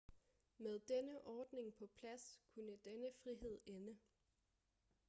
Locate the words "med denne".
0.57-1.27